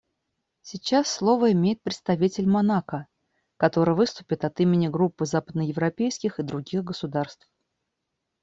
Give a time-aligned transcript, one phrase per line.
[0.63, 3.05] Сейчас слово имеет представитель Монако,
[3.57, 7.47] который выступит от имени Группы западноевропейских и других государств.